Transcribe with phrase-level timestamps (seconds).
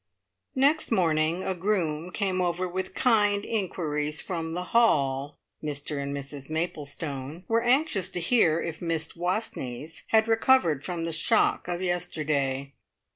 [0.55, 5.37] Next morning a groom came over with kind inquiries from the Hall.
[5.63, 11.13] Mr and Mrs Maplestone were anxious to hear if Miss Wastneys had recovered from the
[11.13, 12.73] shock of yesterday.